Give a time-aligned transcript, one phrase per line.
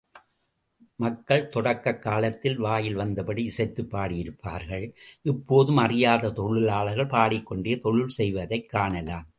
[0.95, 4.93] மக்கள் தொடக்கக் காலத்தில் வாயில் வந்தபடி இசைத்துப் பாடியிருப்பார்கள்,
[5.21, 9.27] இப்போதும் அறியாத தொழிலாளர்கள் பாடிக்கொண்டே தொழில் செய்வதைக் காணலாம்.